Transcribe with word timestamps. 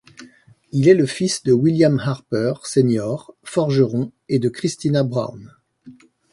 Il 0.71 0.87
est 0.87 0.95
le 0.95 1.05
fils 1.05 1.43
de 1.43 1.51
William 1.51 1.99
Harper 1.99 2.53
Senior, 2.63 3.35
forgeron, 3.43 4.11
et 4.29 4.39
de 4.39 4.49
Christina 4.49 5.03
Brown. 5.03 5.53